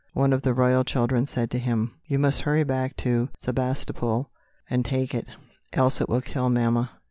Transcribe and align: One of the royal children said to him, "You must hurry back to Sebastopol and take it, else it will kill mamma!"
One 0.13 0.33
of 0.33 0.41
the 0.41 0.55
royal 0.55 0.83
children 0.83 1.27
said 1.27 1.51
to 1.51 1.59
him, 1.59 1.91
"You 2.07 2.17
must 2.17 2.41
hurry 2.41 2.63
back 2.63 2.97
to 3.05 3.29
Sebastopol 3.37 4.31
and 4.67 4.83
take 4.83 5.13
it, 5.13 5.27
else 5.73 6.01
it 6.01 6.09
will 6.09 6.21
kill 6.21 6.49
mamma!" 6.49 6.89